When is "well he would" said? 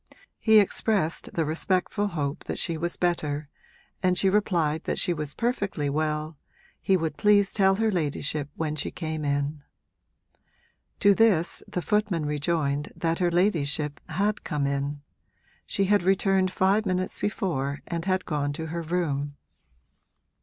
5.91-7.17